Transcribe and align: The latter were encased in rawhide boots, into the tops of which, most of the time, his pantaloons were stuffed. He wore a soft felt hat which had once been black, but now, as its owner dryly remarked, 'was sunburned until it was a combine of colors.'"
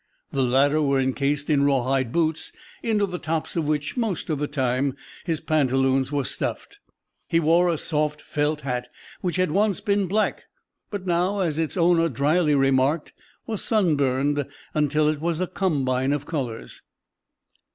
The 0.31 0.41
latter 0.41 0.81
were 0.81 0.99
encased 0.99 1.47
in 1.47 1.63
rawhide 1.63 2.11
boots, 2.11 2.51
into 2.81 3.05
the 3.05 3.19
tops 3.19 3.55
of 3.55 3.67
which, 3.67 3.95
most 3.95 4.31
of 4.31 4.39
the 4.39 4.47
time, 4.47 4.95
his 5.25 5.39
pantaloons 5.39 6.11
were 6.11 6.25
stuffed. 6.25 6.79
He 7.27 7.39
wore 7.39 7.69
a 7.69 7.77
soft 7.77 8.19
felt 8.19 8.61
hat 8.61 8.87
which 9.21 9.35
had 9.35 9.51
once 9.51 9.79
been 9.79 10.07
black, 10.07 10.45
but 10.89 11.05
now, 11.05 11.41
as 11.41 11.59
its 11.59 11.77
owner 11.77 12.09
dryly 12.09 12.55
remarked, 12.55 13.13
'was 13.45 13.63
sunburned 13.63 14.47
until 14.73 15.07
it 15.07 15.21
was 15.21 15.39
a 15.39 15.45
combine 15.45 16.13
of 16.13 16.25
colors.'" 16.25 16.81